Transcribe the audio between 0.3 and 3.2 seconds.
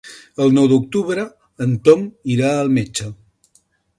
El nou d'octubre en Tom irà al metge.